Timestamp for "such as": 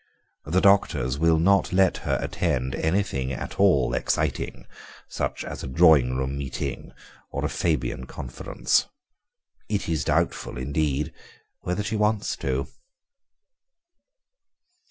5.07-5.61